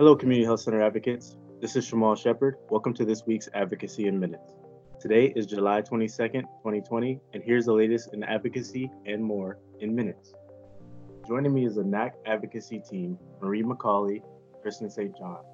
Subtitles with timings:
[0.00, 1.36] Hello, Community Health Center advocates.
[1.60, 2.56] This is Shamal Shepard.
[2.70, 4.54] Welcome to this week's Advocacy in Minutes.
[4.98, 10.32] Today is July 22nd, 2020, and here's the latest in advocacy and more in minutes.
[11.28, 14.22] Joining me is the NACHC advocacy team, Marie McCauley,
[14.62, 15.14] Kristen St.
[15.18, 15.44] John.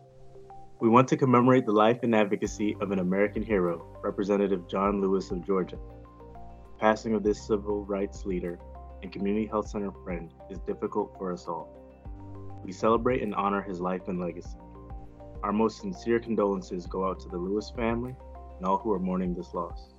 [0.81, 5.33] We want to commemorate the life and advocacy of an American hero, Representative John Lewis
[5.33, 5.75] of Georgia.
[5.75, 8.61] The passing of this civil rights leader
[9.03, 11.86] and community health center friend is difficult for us all.
[12.65, 14.59] We celebrate and honor his life and legacy.
[15.43, 18.15] Our most sincere condolences go out to the Lewis family
[18.57, 19.95] and all who are mourning this loss.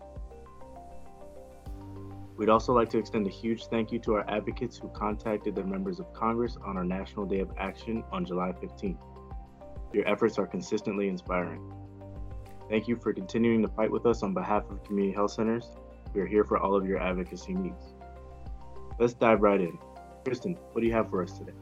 [2.37, 5.65] We'd also like to extend a huge thank you to our advocates who contacted their
[5.65, 8.99] members of Congress on our National Day of Action on July 15th.
[9.91, 11.73] Your efforts are consistently inspiring.
[12.69, 15.71] Thank you for continuing to fight with us on behalf of community health centers.
[16.13, 17.95] We are here for all of your advocacy needs.
[18.99, 19.77] Let's dive right in.
[20.23, 21.53] Kristen, what do you have for us today?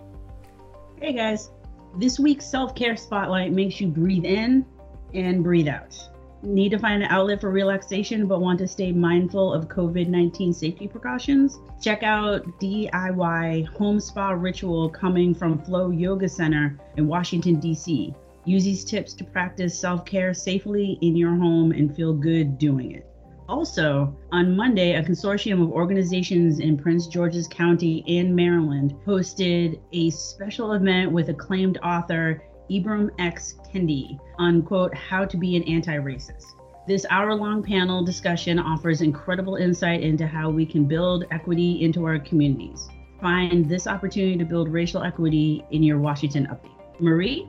[1.02, 1.52] Hey guys,
[1.98, 4.66] this week's self care spotlight makes you breathe in
[5.14, 6.00] and breathe out.
[6.42, 10.54] Need to find an outlet for relaxation but want to stay mindful of COVID 19
[10.54, 11.60] safety precautions?
[11.82, 18.14] Check out DIY Home Spa Ritual coming from Flow Yoga Center in Washington, D.C.
[18.46, 22.92] Use these tips to practice self care safely in your home and feel good doing
[22.94, 23.06] it.
[23.48, 30.10] Also, on Monday, a consortium of organizations in Prince George's County and Maryland hosted a
[30.10, 33.56] special event with acclaimed author Ibram X.
[33.72, 36.56] Kendi on quote, how to be an anti racist.
[36.88, 42.06] This hour long panel discussion offers incredible insight into how we can build equity into
[42.06, 42.88] our communities.
[43.22, 47.00] Find this opportunity to build racial equity in your Washington update.
[47.00, 47.48] Marie?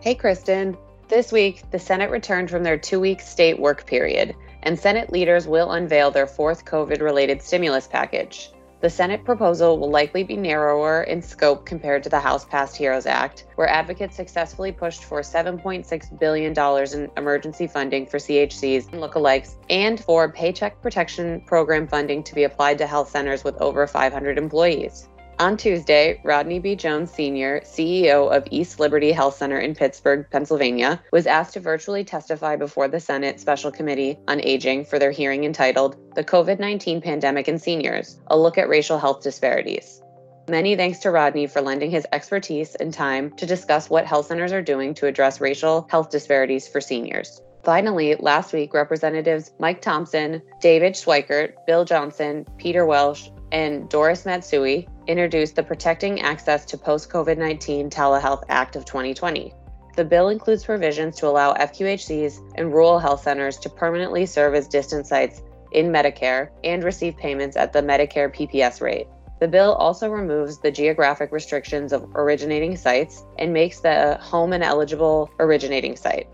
[0.00, 0.76] Hey, Kristen.
[1.08, 5.46] This week, the Senate returned from their two week state work period and Senate leaders
[5.46, 8.50] will unveil their fourth COVID related stimulus package.
[8.80, 13.06] The Senate proposal will likely be narrower in scope compared to the House passed HEROES
[13.06, 16.54] Act, where advocates successfully pushed for $7.6 billion
[16.92, 22.44] in emergency funding for CHCs and lookalikes, and for Paycheck Protection Program funding to be
[22.44, 25.08] applied to health centers with over 500 employees.
[25.40, 26.76] On Tuesday, Rodney B.
[26.76, 32.04] Jones Sr., CEO of East Liberty Health Center in Pittsburgh, Pennsylvania, was asked to virtually
[32.04, 37.00] testify before the Senate Special Committee on Aging for their hearing entitled The COVID 19
[37.00, 40.00] Pandemic and Seniors A Look at Racial Health Disparities.
[40.48, 44.52] Many thanks to Rodney for lending his expertise and time to discuss what health centers
[44.52, 47.40] are doing to address racial health disparities for seniors.
[47.64, 54.88] Finally, last week, Representatives Mike Thompson, David Schweikert, Bill Johnson, Peter Welch, and Doris Matsui
[55.06, 59.54] introduced the Protecting Access to Post COVID 19 Telehealth Act of 2020.
[59.94, 64.66] The bill includes provisions to allow FQHCs and rural health centers to permanently serve as
[64.66, 69.06] distance sites in Medicare and receive payments at the Medicare PPS rate.
[69.38, 74.64] The bill also removes the geographic restrictions of originating sites and makes the home an
[74.64, 76.26] eligible originating site.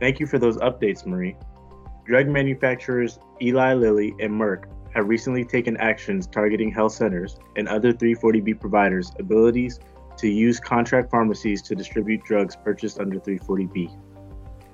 [0.00, 1.36] Thank you for those updates, Marie.
[2.06, 7.92] Drug manufacturers Eli Lilly and Merck have recently taken actions targeting health centers and other
[7.92, 9.78] 340B providers' abilities
[10.16, 13.96] to use contract pharmacies to distribute drugs purchased under 340B.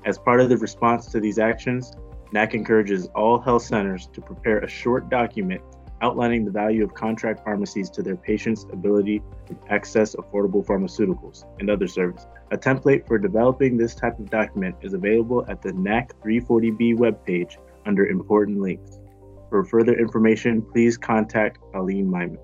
[0.04, 1.92] As part of the response to these actions,
[2.32, 5.62] NACHC encourages all health centers to prepare a short document
[6.02, 11.70] outlining the value of contract pharmacies to their patients' ability to access affordable pharmaceuticals and
[11.70, 12.26] other services.
[12.50, 17.56] A template for developing this type of document is available at the NACHC 340B webpage
[17.86, 18.98] under Important Links.
[19.54, 22.38] For further information, please contact Aline Meiman.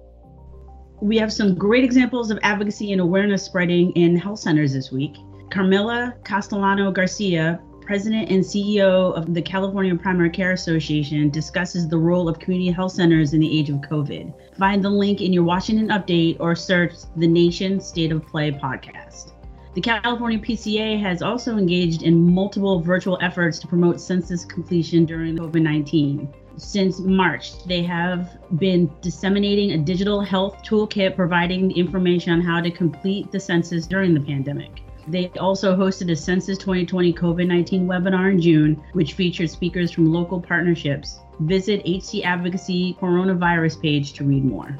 [1.02, 5.16] We have some great examples of advocacy and awareness spreading in health centers this week.
[5.50, 12.28] Carmela Castellano Garcia, President and CEO of the California Primary Care Association, discusses the role
[12.28, 14.32] of community health centers in the age of COVID.
[14.56, 19.32] Find the link in your Washington Update or search the Nation State of Play podcast.
[19.74, 25.36] The California PCA has also engaged in multiple virtual efforts to promote census completion during
[25.36, 27.64] COVID 19 since March.
[27.64, 33.40] They have been disseminating a digital health toolkit providing information on how to complete the
[33.40, 34.82] census during the pandemic.
[35.08, 40.12] They also hosted a Census 2020 COVID 19 webinar in June, which featured speakers from
[40.12, 41.20] local partnerships.
[41.40, 44.78] Visit HC Advocacy coronavirus page to read more.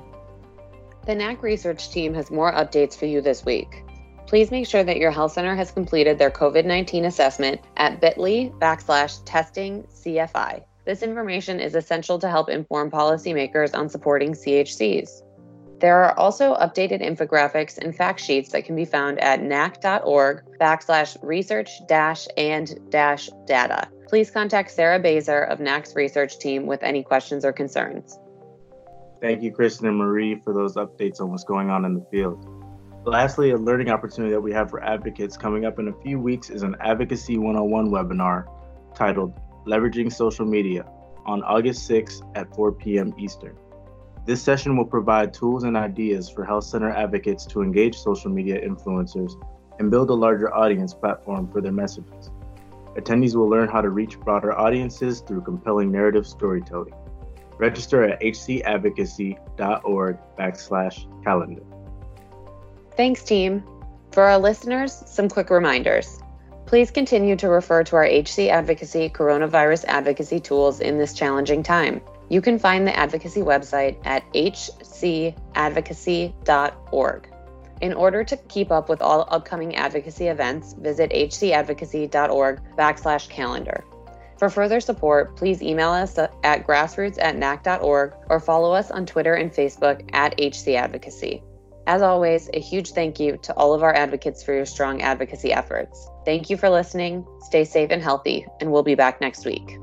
[1.06, 3.84] The NACHC research team has more updates for you this week.
[4.26, 8.52] Please make sure that your health center has completed their COVID 19 assessment at bit.ly
[8.60, 10.62] backslash testing CFI.
[10.84, 15.22] This information is essential to help inform policymakers on supporting CHCs.
[15.78, 21.16] There are also updated infographics and fact sheets that can be found at nachc.org backslash
[21.22, 23.88] research dash and dash data.
[24.08, 28.18] Please contact Sarah Bazer of NACHC's research team with any questions or concerns.
[29.20, 32.46] Thank you, Kristen and Marie, for those updates on what's going on in the field.
[33.04, 36.50] Lastly, a learning opportunity that we have for advocates coming up in a few weeks
[36.50, 38.46] is an Advocacy 101 webinar
[38.94, 40.84] titled Leveraging Social Media
[41.26, 43.14] on August 6 at 4 p.m.
[43.18, 43.56] Eastern.
[44.26, 48.60] This session will provide tools and ideas for health center advocates to engage social media
[48.60, 49.32] influencers
[49.78, 52.30] and build a larger audience platform for their messages.
[52.96, 56.92] Attendees will learn how to reach broader audiences through compelling narrative storytelling.
[57.58, 61.62] Register at hcadvocacy.org backslash calendar.
[62.96, 63.62] Thanks, team.
[64.12, 66.20] For our listeners, some quick reminders.
[66.66, 72.00] Please continue to refer to our HC Advocacy coronavirus advocacy tools in this challenging time.
[72.28, 77.28] You can find the advocacy website at hcadvocacy.org.
[77.80, 83.84] In order to keep up with all upcoming advocacy events, visit hcadvocacy.org backslash calendar.
[84.38, 89.34] For further support, please email us at grassroots at nachc.org or follow us on Twitter
[89.34, 91.42] and Facebook at hcadvocacy.
[91.90, 95.52] As always, a huge thank you to all of our advocates for your strong advocacy
[95.52, 96.08] efforts.
[96.24, 97.26] Thank you for listening.
[97.40, 99.76] Stay safe and healthy, and we'll be back next week.